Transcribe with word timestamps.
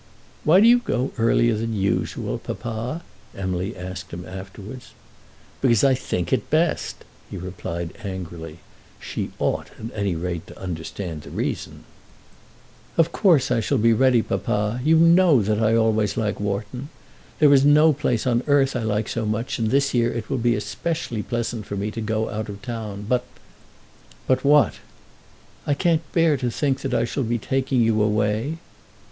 "Why 0.43 0.59
do 0.61 0.67
you 0.67 0.79
go 0.79 1.11
earlier 1.19 1.55
than 1.55 1.75
usual, 1.75 2.39
papa?" 2.39 3.03
Emily 3.35 3.77
asked 3.77 4.09
him 4.09 4.25
afterwards. 4.25 4.93
"Because 5.61 5.83
I 5.83 5.93
think 5.93 6.33
it 6.33 6.49
best," 6.49 7.05
he 7.29 7.37
replied 7.37 7.93
angrily. 8.03 8.57
She 8.99 9.29
ought 9.37 9.69
at 9.79 9.95
any 9.95 10.15
rate 10.15 10.47
to 10.47 10.57
understand 10.59 11.21
the 11.21 11.29
reason. 11.29 11.83
"Of 12.97 13.11
course 13.11 13.51
I 13.51 13.59
shall 13.59 13.77
be 13.77 13.93
ready, 13.93 14.23
papa. 14.23 14.81
You 14.83 14.97
know 14.97 15.43
that 15.43 15.61
I 15.61 15.75
always 15.75 16.17
like 16.17 16.39
Wharton. 16.39 16.89
There 17.37 17.53
is 17.53 17.63
no 17.63 17.93
place 17.93 18.25
on 18.25 18.41
earth 18.47 18.75
I 18.75 18.81
like 18.81 19.07
so 19.07 19.27
much, 19.27 19.59
and 19.59 19.69
this 19.69 19.93
year 19.93 20.11
it 20.11 20.31
will 20.31 20.39
be 20.39 20.55
especially 20.55 21.21
pleasant 21.21 21.67
to 21.67 21.75
me 21.77 21.91
to 21.91 22.01
go 22.01 22.27
out 22.27 22.49
of 22.49 22.63
town. 22.63 23.05
But" 23.07 23.23
"But 24.27 24.43
what?" 24.43 24.77
"I 25.67 25.75
can't 25.75 26.11
bear 26.11 26.37
to 26.37 26.49
think 26.49 26.81
that 26.81 26.95
I 26.95 27.05
shall 27.05 27.21
be 27.21 27.37
taking 27.37 27.81
you 27.81 28.01
away." 28.01 28.57